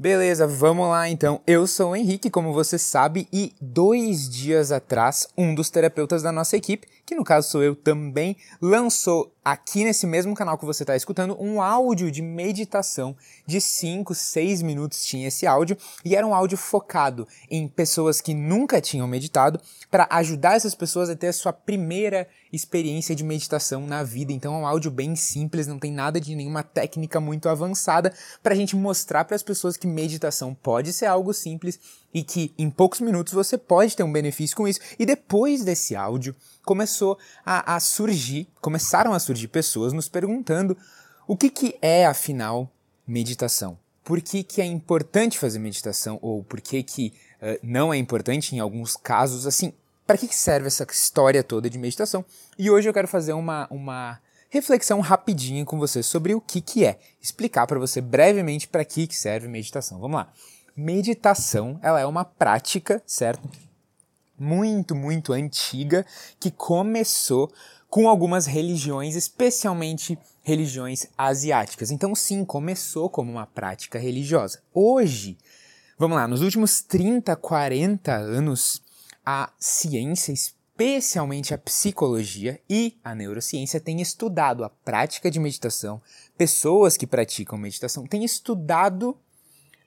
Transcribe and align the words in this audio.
Beleza, 0.00 0.46
vamos 0.46 0.88
lá 0.88 1.10
então. 1.10 1.42
Eu 1.46 1.66
sou 1.66 1.90
o 1.90 1.94
Henrique, 1.94 2.30
como 2.30 2.54
você 2.54 2.78
sabe, 2.78 3.28
e 3.30 3.52
dois 3.60 4.30
dias 4.30 4.72
atrás, 4.72 5.28
um 5.36 5.54
dos 5.54 5.68
terapeutas 5.68 6.22
da 6.22 6.32
nossa 6.32 6.56
equipe, 6.56 6.88
que 7.04 7.14
no 7.14 7.22
caso 7.22 7.50
sou 7.50 7.62
eu 7.62 7.76
também, 7.76 8.34
lançou 8.62 9.30
aqui 9.44 9.84
nesse 9.84 10.06
mesmo 10.06 10.34
canal 10.34 10.58
que 10.58 10.64
você 10.64 10.82
está 10.82 10.94
escutando 10.94 11.36
um 11.40 11.62
áudio 11.62 12.10
de 12.10 12.22
meditação 12.22 13.16
de 13.46 13.60
5, 13.60 14.14
6 14.14 14.62
minutos 14.62 15.04
tinha 15.04 15.28
esse 15.28 15.46
áudio 15.46 15.76
e 16.04 16.14
era 16.14 16.26
um 16.26 16.34
áudio 16.34 16.58
focado 16.58 17.26
em 17.50 17.66
pessoas 17.66 18.20
que 18.20 18.34
nunca 18.34 18.80
tinham 18.80 19.08
meditado 19.08 19.60
para 19.90 20.06
ajudar 20.10 20.56
essas 20.56 20.74
pessoas 20.74 21.08
a 21.08 21.16
ter 21.16 21.28
a 21.28 21.32
sua 21.32 21.52
primeira 21.52 22.28
experiência 22.52 23.14
de 23.14 23.24
meditação 23.24 23.86
na 23.86 24.02
vida. 24.02 24.32
Então 24.32 24.54
é 24.54 24.58
um 24.58 24.66
áudio 24.66 24.90
bem 24.90 25.16
simples, 25.16 25.66
não 25.66 25.78
tem 25.78 25.92
nada 25.92 26.20
de 26.20 26.34
nenhuma 26.34 26.62
técnica 26.62 27.20
muito 27.20 27.48
avançada 27.48 28.12
para 28.42 28.54
a 28.54 28.56
gente 28.56 28.76
mostrar 28.76 29.24
para 29.24 29.36
as 29.36 29.42
pessoas 29.42 29.76
que 29.76 29.86
meditação 29.86 30.54
pode 30.54 30.92
ser 30.92 31.06
algo 31.06 31.32
simples 31.32 31.78
e 32.12 32.22
que 32.22 32.52
em 32.58 32.70
poucos 32.70 33.00
minutos 33.00 33.32
você 33.32 33.56
pode 33.56 33.96
ter 33.96 34.02
um 34.02 34.12
benefício 34.12 34.56
com 34.56 34.66
isso. 34.66 34.80
E 34.98 35.06
depois 35.06 35.64
desse 35.64 35.94
áudio 35.94 36.34
começou 36.64 37.18
a, 37.44 37.76
a 37.76 37.80
surgir, 37.80 38.48
começaram 38.60 39.12
a 39.12 39.18
surgir 39.18 39.48
pessoas 39.48 39.92
nos 39.92 40.08
perguntando 40.08 40.76
o 41.26 41.36
que, 41.36 41.50
que 41.50 41.78
é 41.80 42.06
afinal 42.06 42.70
meditação. 43.06 43.78
Por 44.02 44.20
que, 44.20 44.42
que 44.42 44.60
é 44.60 44.64
importante 44.64 45.38
fazer 45.38 45.58
meditação 45.58 46.18
ou 46.20 46.42
por 46.42 46.60
que, 46.60 46.82
que 46.82 47.12
uh, 47.40 47.58
não 47.62 47.92
é 47.92 47.96
importante 47.96 48.54
em 48.56 48.58
alguns 48.58 48.96
casos 48.96 49.46
assim? 49.46 49.72
Para 50.06 50.18
que, 50.18 50.26
que 50.26 50.36
serve 50.36 50.66
essa 50.66 50.84
história 50.90 51.44
toda 51.44 51.70
de 51.70 51.78
meditação? 51.78 52.24
E 52.58 52.68
hoje 52.70 52.88
eu 52.88 52.92
quero 52.92 53.06
fazer 53.06 53.32
uma, 53.32 53.68
uma 53.70 54.18
reflexão 54.48 54.98
rapidinha 55.00 55.64
com 55.64 55.78
você 55.78 56.02
sobre 56.02 56.34
o 56.34 56.40
que, 56.40 56.60
que 56.60 56.84
é. 56.84 56.98
Explicar 57.22 57.66
para 57.66 57.78
você 57.78 58.00
brevemente 58.00 58.66
para 58.66 58.84
que, 58.84 59.06
que 59.06 59.16
serve 59.16 59.46
meditação. 59.46 60.00
Vamos 60.00 60.18
lá. 60.18 60.32
Meditação, 60.80 61.78
ela 61.82 62.00
é 62.00 62.06
uma 62.06 62.24
prática, 62.24 63.02
certo? 63.06 63.46
Muito, 64.38 64.94
muito 64.94 65.34
antiga 65.34 66.06
que 66.40 66.50
começou 66.50 67.52
com 67.90 68.08
algumas 68.08 68.46
religiões, 68.46 69.14
especialmente 69.14 70.18
religiões 70.42 71.06
asiáticas. 71.18 71.90
Então, 71.90 72.14
sim, 72.14 72.46
começou 72.46 73.10
como 73.10 73.30
uma 73.30 73.46
prática 73.46 73.98
religiosa. 73.98 74.62
Hoje, 74.72 75.36
vamos 75.98 76.16
lá, 76.16 76.26
nos 76.26 76.40
últimos 76.40 76.80
30, 76.80 77.36
40 77.36 78.14
anos, 78.14 78.82
a 79.22 79.52
ciência, 79.58 80.32
especialmente 80.32 81.52
a 81.52 81.58
psicologia 81.58 82.58
e 82.70 82.98
a 83.04 83.14
neurociência, 83.14 83.78
têm 83.78 84.00
estudado 84.00 84.64
a 84.64 84.70
prática 84.70 85.30
de 85.30 85.38
meditação. 85.38 86.00
Pessoas 86.38 86.96
que 86.96 87.06
praticam 87.06 87.58
meditação 87.58 88.06
têm 88.06 88.24
estudado 88.24 89.14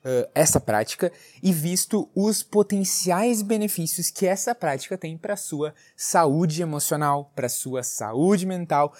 uh, 0.04 0.28
essa 0.34 0.60
prática 0.60 1.10
e 1.42 1.52
visto 1.52 2.08
os 2.14 2.42
potenciais 2.42 3.42
benefícios 3.42 4.10
que 4.10 4.26
essa 4.26 4.54
prática 4.54 4.98
tem 4.98 5.16
para 5.16 5.36
sua 5.36 5.74
saúde 5.96 6.62
emocional, 6.62 7.32
para 7.34 7.48
sua 7.48 7.82
saúde 7.82 8.46
mental 8.46 8.94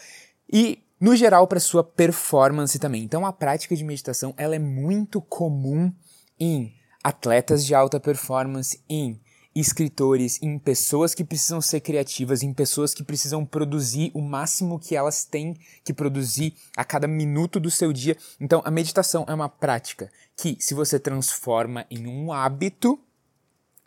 e 0.50 0.82
no 1.00 1.14
geral 1.14 1.46
para 1.46 1.60
sua 1.60 1.84
performance 1.84 2.78
também. 2.78 3.02
Então 3.02 3.26
a 3.26 3.32
prática 3.32 3.76
de 3.76 3.84
meditação 3.84 4.34
ela 4.36 4.56
é 4.56 4.58
muito 4.58 5.20
comum 5.20 5.92
em 6.38 6.74
atletas 7.02 7.64
de 7.64 7.74
alta 7.74 8.00
performance, 8.00 8.82
em 8.88 9.20
escritores, 9.54 10.42
em 10.42 10.58
pessoas 10.58 11.14
que 11.14 11.24
precisam 11.24 11.60
ser 11.60 11.80
criativas, 11.80 12.42
em 12.42 12.52
pessoas 12.52 12.92
que 12.92 13.04
precisam 13.04 13.44
produzir 13.44 14.10
o 14.14 14.20
máximo 14.20 14.78
que 14.78 14.96
elas 14.96 15.24
têm 15.24 15.54
que 15.84 15.92
produzir 15.92 16.54
a 16.76 16.84
cada 16.84 17.06
minuto 17.06 17.60
do 17.60 17.70
seu 17.70 17.92
dia. 17.92 18.16
Então, 18.40 18.62
a 18.64 18.70
meditação 18.70 19.24
é 19.28 19.34
uma 19.34 19.48
prática 19.48 20.10
que, 20.36 20.56
se 20.58 20.74
você 20.74 20.98
transforma 20.98 21.86
em 21.90 22.06
um 22.06 22.32
hábito, 22.32 22.98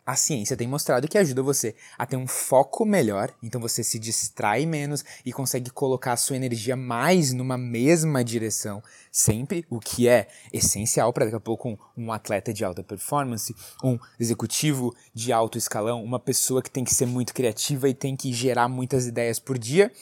a 0.08 0.16
ciência 0.16 0.56
tem 0.56 0.66
mostrado 0.66 1.06
que 1.06 1.18
ajuda 1.18 1.42
você 1.42 1.74
a 1.98 2.06
ter 2.06 2.16
um 2.16 2.26
foco 2.26 2.86
melhor, 2.86 3.30
então 3.42 3.60
você 3.60 3.84
se 3.84 3.98
distrai 3.98 4.64
menos 4.64 5.04
e 5.22 5.34
consegue 5.34 5.68
colocar 5.68 6.14
a 6.14 6.16
sua 6.16 6.34
energia 6.34 6.74
mais 6.74 7.34
numa 7.34 7.58
mesma 7.58 8.24
direção, 8.24 8.82
sempre, 9.12 9.66
o 9.68 9.78
que 9.78 10.08
é 10.08 10.28
essencial 10.50 11.12
para 11.12 11.26
daqui 11.26 11.36
a 11.36 11.40
pouco 11.40 11.68
um, 11.68 11.76
um, 11.94 12.10
atleta 12.10 12.54
de 12.54 12.64
alta 12.64 12.82
performance, 12.82 13.54
um 13.84 13.98
executivo 14.18 14.96
de 15.12 15.30
alto 15.30 15.58
escalão, 15.58 16.02
uma 16.02 16.18
pessoa 16.18 16.62
que 16.62 16.70
tem 16.70 16.84
que 16.84 16.94
ser 16.94 17.04
muito 17.04 17.34
criativa 17.34 17.86
e 17.86 17.92
tem 17.92 18.16
que 18.16 18.32
gerar 18.32 18.66
muitas 18.66 19.06
ideias 19.06 19.38
por 19.38 19.58
dia 19.58 19.92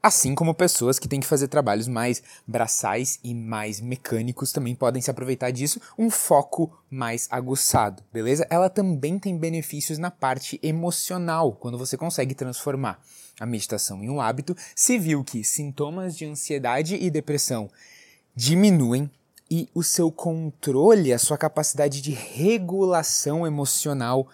Assim 0.00 0.32
como 0.32 0.54
pessoas 0.54 0.96
que 0.96 1.08
têm 1.08 1.18
que 1.18 1.26
fazer 1.26 1.48
trabalhos 1.48 1.88
mais 1.88 2.22
braçais 2.46 3.18
e 3.24 3.34
mais 3.34 3.80
mecânicos 3.80 4.52
também 4.52 4.72
podem 4.72 5.02
se 5.02 5.10
aproveitar 5.10 5.50
disso, 5.50 5.80
um 5.98 6.08
foco 6.08 6.72
mais 6.88 7.26
aguçado, 7.30 8.04
beleza? 8.12 8.46
Ela 8.48 8.70
também 8.70 9.18
tem 9.18 9.36
benefícios 9.36 9.98
na 9.98 10.08
parte 10.08 10.60
emocional, 10.62 11.50
quando 11.52 11.76
você 11.76 11.96
consegue 11.96 12.32
transformar 12.32 13.02
a 13.40 13.46
meditação 13.46 14.02
em 14.02 14.08
um 14.08 14.20
hábito, 14.20 14.56
se 14.74 14.98
viu 14.98 15.24
que 15.24 15.42
sintomas 15.42 16.16
de 16.16 16.24
ansiedade 16.24 16.94
e 16.94 17.10
depressão 17.10 17.68
diminuem 18.36 19.10
e 19.50 19.68
o 19.74 19.82
seu 19.82 20.12
controle, 20.12 21.12
a 21.12 21.18
sua 21.18 21.36
capacidade 21.36 22.00
de 22.00 22.12
regulação 22.12 23.44
emocional 23.44 24.28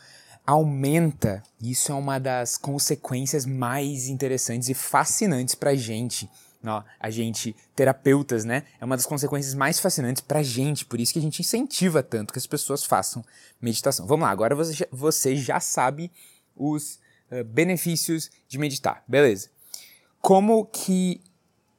aumenta. 0.46 1.42
Isso 1.60 1.90
é 1.90 1.94
uma 1.94 2.18
das 2.18 2.56
consequências 2.56 3.46
mais 3.46 4.08
interessantes 4.08 4.68
e 4.68 4.74
fascinantes 4.74 5.54
para 5.54 5.74
gente. 5.74 6.28
Ó, 6.66 6.82
a 6.98 7.10
gente, 7.10 7.54
terapeutas, 7.76 8.44
né? 8.44 8.64
É 8.80 8.84
uma 8.84 8.96
das 8.96 9.04
consequências 9.04 9.54
mais 9.54 9.78
fascinantes 9.78 10.22
para 10.22 10.40
a 10.40 10.42
gente. 10.42 10.84
Por 10.84 11.00
isso 11.00 11.12
que 11.12 11.18
a 11.18 11.22
gente 11.22 11.40
incentiva 11.40 12.02
tanto 12.02 12.32
que 12.32 12.38
as 12.38 12.46
pessoas 12.46 12.84
façam 12.84 13.24
meditação. 13.60 14.06
Vamos 14.06 14.24
lá, 14.24 14.30
agora 14.30 14.54
você 14.54 14.72
já, 14.72 14.86
você 14.90 15.36
já 15.36 15.60
sabe 15.60 16.10
os 16.56 16.98
uh, 17.30 17.44
benefícios 17.44 18.30
de 18.48 18.58
meditar. 18.58 19.02
Beleza. 19.06 19.50
Como 20.20 20.64
que 20.64 21.20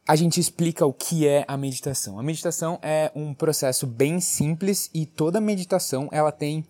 a 0.07 0.15
gente 0.15 0.39
explica 0.39 0.85
o 0.85 0.93
que 0.93 1.27
é 1.27 1.43
a 1.47 1.57
meditação? 1.57 2.19
A 2.19 2.23
meditação 2.23 2.77
é 2.83 3.11
um 3.15 3.33
processo 3.33 3.87
bem 3.87 4.19
simples 4.19 4.89
e 4.93 5.05
toda 5.05 5.41
meditação 5.41 6.07
ela 6.11 6.31
tem 6.31 6.63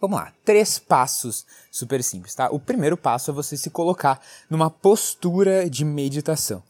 Vamos 0.00 0.18
lá, 0.18 0.32
três 0.44 0.78
passos 0.78 1.44
super 1.70 2.02
simples, 2.02 2.34
tá? 2.34 2.48
O 2.50 2.58
primeiro 2.58 2.96
passo 2.96 3.30
é 3.30 3.34
você 3.34 3.56
se 3.56 3.68
colocar 3.68 4.18
numa 4.48 4.70
postura 4.70 5.68
de 5.68 5.84
meditação. 5.84 6.62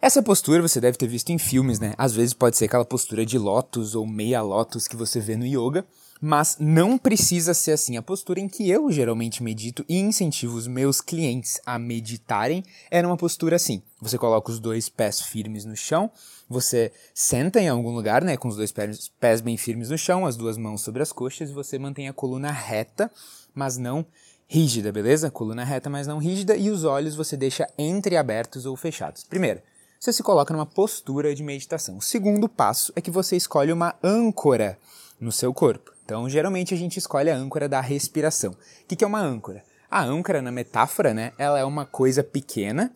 Essa 0.00 0.22
postura 0.22 0.62
você 0.62 0.80
deve 0.80 0.96
ter 0.96 1.08
visto 1.08 1.30
em 1.30 1.38
filmes, 1.38 1.80
né? 1.80 1.92
Às 1.98 2.14
vezes 2.14 2.32
pode 2.32 2.56
ser 2.56 2.66
aquela 2.66 2.84
postura 2.84 3.26
de 3.26 3.36
lótus 3.36 3.96
ou 3.96 4.06
meia 4.06 4.40
lótus 4.42 4.86
que 4.86 4.96
você 4.96 5.18
vê 5.18 5.36
no 5.36 5.44
yoga, 5.44 5.84
mas 6.20 6.56
não 6.60 6.98
precisa 6.98 7.54
ser 7.54 7.72
assim. 7.72 7.96
A 7.96 8.02
postura 8.02 8.40
em 8.40 8.48
que 8.48 8.68
eu 8.68 8.90
geralmente 8.92 9.42
medito 9.42 9.84
e 9.88 9.98
incentivo 9.98 10.56
os 10.56 10.66
meus 10.66 11.00
clientes 11.00 11.60
a 11.64 11.78
meditarem 11.78 12.62
é 12.90 13.00
numa 13.00 13.16
postura 13.16 13.56
assim. 13.56 13.82
Você 14.00 14.18
coloca 14.18 14.50
os 14.50 14.60
dois 14.60 14.88
pés 14.88 15.20
firmes 15.20 15.64
no 15.64 15.76
chão, 15.76 16.10
você 16.48 16.92
senta 17.14 17.60
em 17.60 17.68
algum 17.68 17.90
lugar, 17.94 18.22
né, 18.22 18.36
com 18.36 18.48
os 18.48 18.56
dois 18.56 18.72
pés, 18.72 19.10
pés 19.20 19.40
bem 19.40 19.56
firmes 19.56 19.88
no 19.88 19.96
chão, 19.96 20.26
as 20.26 20.36
duas 20.36 20.58
mãos 20.58 20.82
sobre 20.82 21.02
as 21.02 21.12
coxas 21.12 21.50
e 21.50 21.54
você 21.54 21.78
mantém 21.78 22.08
a 22.08 22.12
coluna 22.12 22.50
reta, 22.50 23.10
mas 23.54 23.78
não 23.78 24.04
rígida, 24.46 24.90
beleza? 24.90 25.30
Coluna 25.30 25.64
reta, 25.64 25.88
mas 25.88 26.06
não 26.06 26.18
rígida 26.18 26.56
e 26.56 26.70
os 26.70 26.84
olhos 26.84 27.14
você 27.14 27.36
deixa 27.36 27.68
entreabertos 27.78 28.66
ou 28.66 28.76
fechados. 28.76 29.22
Primeiro, 29.22 29.62
você 29.98 30.12
se 30.12 30.22
coloca 30.22 30.52
numa 30.52 30.66
postura 30.66 31.34
de 31.34 31.42
meditação. 31.42 31.98
O 31.98 32.02
segundo 32.02 32.48
passo 32.48 32.92
é 32.96 33.00
que 33.00 33.10
você 33.10 33.36
escolhe 33.36 33.72
uma 33.72 33.94
âncora 34.02 34.78
no 35.20 35.30
seu 35.30 35.52
corpo. 35.52 35.92
Então, 36.10 36.28
geralmente 36.28 36.74
a 36.74 36.76
gente 36.76 36.96
escolhe 36.96 37.30
a 37.30 37.36
âncora 37.36 37.68
da 37.68 37.80
respiração. 37.80 38.50
O 38.50 38.56
que 38.84 39.04
é 39.04 39.06
uma 39.06 39.20
âncora? 39.20 39.62
A 39.88 40.02
âncora, 40.02 40.42
na 40.42 40.50
metáfora, 40.50 41.14
né, 41.14 41.32
ela 41.38 41.56
é 41.56 41.64
uma 41.64 41.86
coisa 41.86 42.24
pequena 42.24 42.90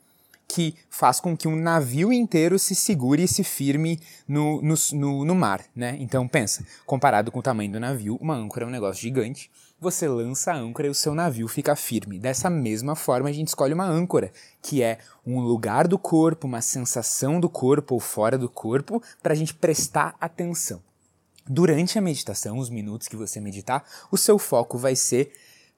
que 0.48 0.74
faz 0.90 1.20
com 1.20 1.36
que 1.36 1.46
um 1.46 1.54
navio 1.54 2.12
inteiro 2.12 2.58
se 2.58 2.74
segure 2.74 3.22
e 3.22 3.28
se 3.28 3.44
firme 3.44 4.00
no, 4.26 4.60
no, 4.60 4.74
no, 4.94 5.24
no 5.24 5.34
mar, 5.36 5.64
né? 5.76 5.96
Então 6.00 6.26
pensa, 6.26 6.66
comparado 6.84 7.30
com 7.30 7.38
o 7.38 7.42
tamanho 7.42 7.70
do 7.70 7.78
navio, 7.78 8.18
uma 8.20 8.34
âncora 8.34 8.64
é 8.64 8.68
um 8.68 8.72
negócio 8.72 9.00
gigante. 9.02 9.48
Você 9.80 10.08
lança 10.08 10.50
a 10.50 10.56
âncora 10.56 10.88
e 10.88 10.90
o 10.90 10.94
seu 10.94 11.14
navio 11.14 11.46
fica 11.46 11.76
firme. 11.76 12.18
Dessa 12.18 12.50
mesma 12.50 12.96
forma, 12.96 13.28
a 13.28 13.32
gente 13.32 13.46
escolhe 13.46 13.74
uma 13.74 13.86
âncora, 13.86 14.32
que 14.60 14.82
é 14.82 14.98
um 15.24 15.38
lugar 15.38 15.86
do 15.86 16.00
corpo, 16.00 16.48
uma 16.48 16.60
sensação 16.60 17.38
do 17.38 17.48
corpo 17.48 17.94
ou 17.94 18.00
fora 18.00 18.36
do 18.36 18.48
corpo, 18.48 19.00
para 19.22 19.34
a 19.34 19.36
gente 19.36 19.54
prestar 19.54 20.16
atenção. 20.20 20.82
Durante 21.46 21.98
a 21.98 22.02
meditação, 22.02 22.58
os 22.58 22.70
minutos 22.70 23.08
que 23.08 23.16
você 23.16 23.40
meditar, 23.40 23.84
o 24.10 24.16
seu 24.16 24.38
foco 24.38 24.78
vai 24.78 24.96
ser 24.96 25.32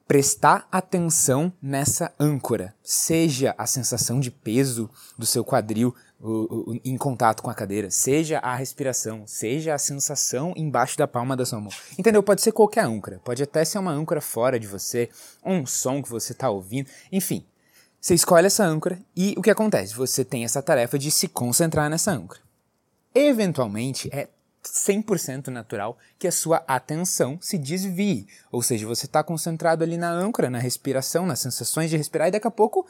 prestar 0.06 0.68
atenção 0.70 1.52
nessa 1.60 2.14
âncora, 2.18 2.74
seja 2.82 3.54
a 3.58 3.66
sensação 3.66 4.20
de 4.20 4.30
peso 4.30 4.88
do 5.18 5.26
seu 5.26 5.44
quadril 5.44 5.94
em 6.84 6.96
contato 6.96 7.42
com 7.42 7.50
a 7.50 7.54
cadeira, 7.54 7.90
seja 7.90 8.38
a 8.38 8.54
respiração, 8.54 9.24
seja 9.26 9.74
a 9.74 9.78
sensação 9.78 10.54
embaixo 10.56 10.96
da 10.96 11.08
palma 11.08 11.36
da 11.36 11.44
sua 11.44 11.60
mão. 11.60 11.72
Entendeu? 11.98 12.22
Pode 12.22 12.40
ser 12.40 12.52
qualquer 12.52 12.84
âncora, 12.84 13.20
pode 13.24 13.42
até 13.42 13.64
ser 13.64 13.78
uma 13.78 13.90
âncora 13.90 14.20
fora 14.20 14.60
de 14.60 14.66
você, 14.66 15.10
um 15.44 15.66
som 15.66 16.00
que 16.00 16.08
você 16.08 16.32
está 16.32 16.48
ouvindo, 16.48 16.88
enfim. 17.10 17.44
Você 18.00 18.14
escolhe 18.14 18.46
essa 18.46 18.64
âncora 18.64 19.00
e 19.16 19.34
o 19.36 19.42
que 19.42 19.50
acontece? 19.50 19.92
Você 19.94 20.24
tem 20.24 20.44
essa 20.44 20.62
tarefa 20.62 20.96
de 20.96 21.10
se 21.10 21.26
concentrar 21.26 21.90
nessa 21.90 22.12
âncora. 22.12 22.40
Eventualmente, 23.12 24.08
é 24.12 24.28
100% 24.68 25.48
natural 25.48 25.96
que 26.18 26.26
a 26.26 26.32
sua 26.32 26.64
atenção 26.66 27.38
se 27.40 27.58
desvie. 27.58 28.26
Ou 28.50 28.62
seja, 28.62 28.86
você 28.86 29.06
está 29.06 29.22
concentrado 29.22 29.84
ali 29.84 29.96
na 29.96 30.10
âncora, 30.10 30.50
na 30.50 30.58
respiração, 30.58 31.26
nas 31.26 31.40
sensações 31.40 31.90
de 31.90 31.96
respirar, 31.96 32.28
e 32.28 32.32
daqui 32.32 32.46
a 32.46 32.50
pouco 32.50 32.86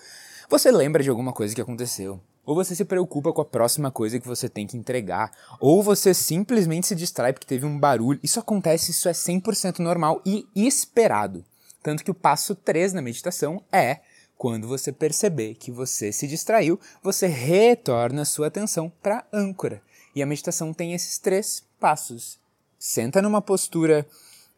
você 0.49 0.71
lembra 0.71 1.03
de 1.03 1.11
alguma 1.11 1.33
coisa 1.33 1.55
que 1.55 1.61
aconteceu. 1.61 2.21
Ou 2.45 2.55
você 2.55 2.77
se 2.77 2.85
preocupa 2.85 3.33
com 3.33 3.41
a 3.41 3.45
próxima 3.45 3.91
coisa 3.91 4.21
que 4.21 4.27
você 4.27 4.49
tem 4.49 4.67
que 4.67 4.77
entregar. 4.77 5.33
Ou 5.59 5.83
você 5.83 6.15
simplesmente 6.15 6.87
se 6.87 6.95
distrai 6.95 7.33
porque 7.33 7.47
teve 7.47 7.67
um 7.67 7.77
barulho. 7.77 8.21
Isso 8.23 8.39
acontece, 8.39 8.93
isso 8.93 9.09
é 9.09 9.13
100% 9.13 9.81
normal 9.81 10.23
e 10.25 10.47
esperado. 10.55 11.45
Tanto 11.83 12.05
que 12.05 12.11
o 12.11 12.15
passo 12.15 12.55
3 12.55 12.93
na 12.93 13.03
meditação 13.03 13.63
é 13.73 13.99
quando 14.37 14.69
você 14.69 14.93
perceber 14.93 15.55
que 15.55 15.73
você 15.73 16.13
se 16.13 16.29
distraiu, 16.29 16.79
você 17.03 17.27
retorna 17.27 18.25
sua 18.25 18.47
atenção 18.47 18.93
para 19.03 19.19
a 19.19 19.37
âncora. 19.37 19.83
E 20.15 20.23
a 20.23 20.27
meditação 20.27 20.73
tem 20.73 20.95
esses 20.95 21.19
três 21.19 21.65
passos. 21.79 22.39
Senta 22.79 23.23
numa 23.23 23.41
postura 23.41 24.07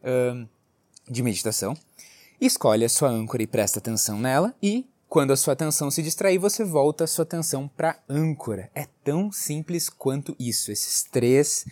uh, 0.03 0.47
de 1.09 1.23
meditação, 1.23 1.75
escolhe 2.39 2.85
a 2.85 2.89
sua 2.89 3.09
âncora 3.09 3.43
e 3.43 3.47
presta 3.47 3.79
atenção 3.79 4.19
nela, 4.19 4.53
e 4.61 4.85
quando 5.07 5.31
a 5.31 5.37
sua 5.37 5.53
atenção 5.53 5.89
se 5.89 6.03
distrair, 6.03 6.37
você 6.37 6.63
volta 6.63 7.03
a 7.03 7.07
sua 7.07 7.23
atenção 7.23 7.67
para 7.67 7.91
a 7.91 8.13
âncora. 8.13 8.69
É 8.75 8.87
tão 9.03 9.31
simples 9.31 9.89
quanto 9.89 10.35
isso, 10.37 10.71
esses 10.71 11.03
três 11.03 11.65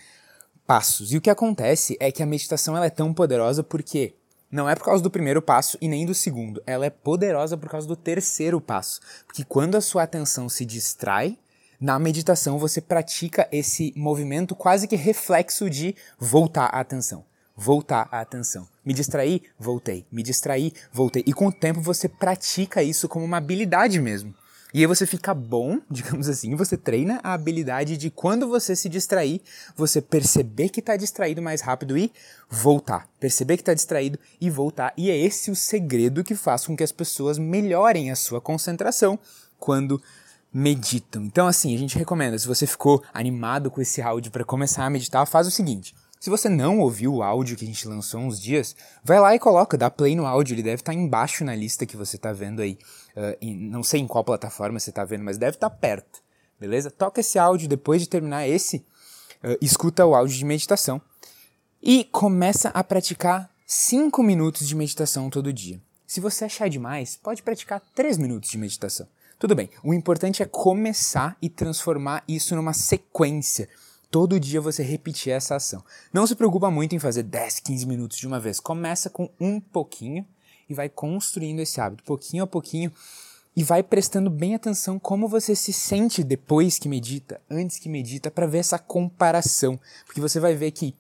passos. 0.65 1.13
E 1.13 1.17
o 1.17 1.21
que 1.21 1.29
acontece 1.29 1.95
é 1.99 2.11
que 2.11 2.23
a 2.23 2.25
meditação 2.25 2.75
ela 2.75 2.88
é 2.88 2.89
tão 2.89 3.13
poderosa 3.13 3.63
porque 3.63 4.15
não 4.51 4.67
é 4.67 4.75
por 4.75 4.85
causa 4.85 5.03
do 5.03 5.11
primeiro 5.11 5.41
passo 5.41 5.77
e 5.79 5.88
nem 5.88 6.05
do 6.05 6.15
segundo, 6.15 6.63
ela 6.65 6.85
é 6.85 6.89
poderosa 6.89 7.57
por 7.57 7.69
causa 7.69 7.88
do 7.88 7.95
terceiro 7.95 8.59
passo. 8.59 9.01
Porque 9.25 9.44
quando 9.44 9.75
a 9.75 9.81
sua 9.81 10.03
atenção 10.03 10.49
se 10.49 10.65
distrai, 10.65 11.38
na 11.79 12.00
meditação 12.00 12.57
você 12.57 12.81
pratica 12.81 13.47
esse 13.51 13.94
movimento 13.95 14.56
quase 14.56 14.88
que 14.88 14.95
reflexo 14.95 15.69
de 15.69 15.95
voltar 16.19 16.65
a 16.65 16.79
atenção 16.79 17.24
voltar 17.57 18.07
a 18.12 18.21
atenção. 18.21 18.68
Me 18.85 18.94
distraí, 18.94 19.41
voltei. 19.57 20.06
Me 20.12 20.21
distraí, 20.21 20.71
voltei. 20.94 21.24
E 21.25 21.33
com 21.33 21.47
o 21.47 21.51
tempo 21.51 21.81
você 21.81 22.07
pratica 22.07 22.83
isso 22.83 23.09
como 23.09 23.25
uma 23.25 23.38
habilidade 23.38 24.00
mesmo. 24.00 24.33
E 24.74 24.81
aí 24.81 24.85
você 24.85 25.07
fica 25.07 25.33
bom, 25.33 25.79
digamos 25.89 26.29
assim, 26.29 26.56
você 26.56 26.77
treina 26.77 27.19
a 27.24 27.33
habilidade 27.33 27.97
de 27.97 28.12
quando 28.12 28.47
você 28.47 28.75
se 28.75 28.88
distrair, 28.88 29.41
você 29.75 30.00
perceber 30.01 30.69
que 30.69 30.81
está 30.81 30.95
distraído 30.95 31.41
mais 31.41 31.62
rápido 31.62 31.97
e 31.97 32.12
voltar. 32.47 33.09
Perceber 33.19 33.57
que 33.57 33.62
está 33.62 33.73
distraído 33.73 34.19
e 34.39 34.50
voltar. 34.50 34.94
E 34.95 35.09
é 35.09 35.18
esse 35.18 35.50
o 35.50 35.56
segredo 35.56 36.23
que 36.23 36.35
faz 36.35 36.68
com 36.68 36.77
que 36.77 36.83
as 36.83 36.91
pessoas 36.91 37.39
melhorem 37.39 38.12
a 38.12 38.15
sua 38.15 38.39
concentração 38.39 39.18
quando 39.57 40.01
meditam. 40.53 41.23
Então, 41.23 41.47
assim, 41.47 41.75
a 41.75 41.77
gente 41.77 41.97
recomenda, 41.97 42.38
se 42.38 42.47
você 42.47 42.65
ficou 42.65 43.03
animado 43.13 43.69
com 43.69 43.81
esse 43.81 44.01
áudio 44.01 44.31
para 44.31 44.44
começar 44.44 44.85
a 44.85 44.89
meditar, 44.89 45.25
faz 45.25 45.47
o 45.47 45.51
seguinte 45.51 45.94
se 46.19 46.29
você 46.29 46.49
não 46.49 46.79
ouviu 46.79 47.15
o 47.15 47.23
áudio 47.23 47.55
que 47.55 47.63
a 47.63 47.67
gente 47.67 47.88
lançou 47.88 48.19
uns 48.19 48.39
dias, 48.39 48.75
vai 49.03 49.19
lá 49.19 49.35
e 49.35 49.39
coloca, 49.39 49.77
dá 49.77 49.89
play 49.89 50.15
no 50.15 50.25
áudio, 50.25 50.55
ele 50.55 50.63
deve 50.63 50.81
estar 50.81 50.91
tá 50.91 50.97
embaixo 50.97 51.44
na 51.45 51.55
lista 51.55 51.85
que 51.85 51.95
você 51.95 52.15
está 52.15 52.33
vendo 52.33 52.61
aí. 52.61 52.77
Uh, 53.15 53.38
em, 53.39 53.55
não 53.55 53.83
sei 53.83 54.01
em 54.01 54.07
qual 54.07 54.23
plataforma 54.23 54.79
você 54.79 54.89
está 54.89 55.05
vendo, 55.05 55.23
mas 55.23 55.38
deve 55.38 55.57
estar 55.57 55.69
tá 55.69 55.75
perto, 55.75 56.21
beleza? 56.59 56.89
Toca 56.89 57.21
esse 57.21 57.38
áudio, 57.38 57.69
depois 57.69 58.01
de 58.01 58.09
terminar 58.09 58.47
esse, 58.47 58.77
uh, 59.44 59.57
escuta 59.61 60.05
o 60.05 60.15
áudio 60.15 60.35
de 60.35 60.45
meditação 60.45 61.01
e 61.81 62.03
começa 62.05 62.69
a 62.69 62.83
praticar 62.83 63.49
5 63.65 64.23
minutos 64.23 64.67
de 64.67 64.75
meditação 64.75 65.29
todo 65.29 65.53
dia. 65.53 65.79
Se 66.05 66.19
você 66.19 66.45
achar 66.45 66.69
demais, 66.69 67.17
pode 67.17 67.44
praticar 67.44 67.81
3 67.94 68.17
minutos 68.17 68.49
de 68.49 68.57
meditação. 68.57 69.07
Tudo 69.39 69.55
bem, 69.55 69.69
o 69.83 69.93
importante 69.93 70.41
é 70.41 70.45
começar 70.45 71.37
e 71.41 71.49
transformar 71.49 72.23
isso 72.27 72.55
numa 72.55 72.73
sequência 72.73 73.69
todo 74.09 74.39
dia 74.39 74.61
você 74.61 74.83
repetir 74.83 75.31
essa 75.31 75.55
ação. 75.55 75.83
Não 76.11 76.25
se 76.25 76.35
preocupa 76.35 76.71
muito 76.71 76.95
em 76.95 76.99
fazer 76.99 77.23
10, 77.23 77.59
15 77.59 77.85
minutos 77.85 78.17
de 78.17 78.27
uma 78.27 78.39
vez. 78.39 78.59
Começa 78.59 79.09
com 79.09 79.29
um 79.39 79.59
pouquinho 79.59 80.25
e 80.69 80.73
vai 80.73 80.89
construindo 80.89 81.59
esse 81.59 81.79
hábito, 81.79 82.03
pouquinho 82.03 82.43
a 82.43 82.47
pouquinho, 82.47 82.91
e 83.55 83.63
vai 83.63 83.81
prestando 83.81 84.29
bem 84.29 84.55
atenção 84.55 84.99
como 84.99 85.27
você 85.27 85.55
se 85.55 85.73
sente 85.73 86.23
depois 86.23 86.77
que 86.77 86.89
medita, 86.89 87.41
antes 87.49 87.79
que 87.79 87.89
medita, 87.89 88.29
para 88.29 88.45
ver 88.45 88.59
essa 88.59 88.77
comparação. 88.77 89.79
Porque 90.05 90.21
você 90.21 90.39
vai 90.39 90.55
ver 90.55 90.71
que 90.71 90.95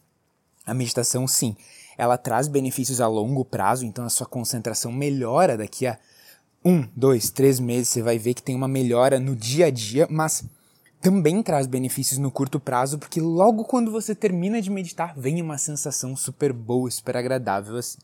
a 0.65 0.73
meditação, 0.73 1.27
sim, 1.27 1.55
ela 1.97 2.17
traz 2.17 2.47
benefícios 2.47 2.99
a 2.99 3.07
longo 3.07 3.45
prazo, 3.45 3.85
então 3.85 4.05
a 4.05 4.09
sua 4.09 4.27
concentração 4.27 4.91
melhora 4.91 5.57
daqui 5.57 5.85
a 5.85 5.97
um, 6.67 6.85
dois, 6.93 7.29
três 7.29 7.61
meses, 7.61 7.87
você 7.87 8.01
vai 8.01 8.17
ver 8.17 8.33
que 8.33 8.43
tem 8.43 8.53
uma 8.53 8.67
melhora 8.67 9.21
no 9.21 9.37
dia 9.37 9.67
a 9.67 9.69
dia, 9.69 10.05
mas 10.09 10.43
também 11.01 11.41
traz 11.41 11.65
benefícios 11.65 12.17
no 12.17 12.29
curto 12.29 12.59
prazo, 12.59 12.97
porque 12.97 13.21
logo 13.21 13.63
quando 13.63 13.89
você 13.89 14.13
termina 14.13 14.61
de 14.61 14.69
meditar, 14.69 15.13
vem 15.17 15.41
uma 15.41 15.57
sensação 15.57 16.13
super 16.13 16.51
boa, 16.51 16.91
super 16.91 17.15
agradável 17.15 17.77
assim. 17.77 17.97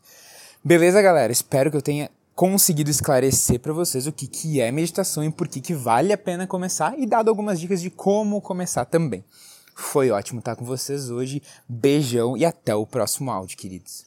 Beleza, 0.64 1.02
galera? 1.02 1.30
Espero 1.30 1.70
que 1.70 1.76
eu 1.76 1.82
tenha 1.82 2.10
conseguido 2.34 2.90
esclarecer 2.90 3.60
para 3.60 3.74
vocês 3.74 4.06
o 4.06 4.12
que, 4.12 4.26
que 4.26 4.62
é 4.62 4.72
meditação 4.72 5.22
e 5.22 5.30
por 5.30 5.46
que, 5.46 5.60
que 5.60 5.74
vale 5.74 6.10
a 6.10 6.18
pena 6.18 6.46
começar 6.46 6.98
e 6.98 7.04
dado 7.06 7.28
algumas 7.28 7.60
dicas 7.60 7.82
de 7.82 7.90
como 7.90 8.40
começar 8.40 8.86
também. 8.86 9.22
Foi 9.74 10.10
ótimo 10.10 10.38
estar 10.38 10.56
com 10.56 10.64
vocês 10.64 11.10
hoje. 11.10 11.42
Beijão 11.68 12.34
e 12.34 12.46
até 12.46 12.74
o 12.74 12.86
próximo 12.86 13.30
áudio, 13.30 13.58
queridos. 13.58 14.06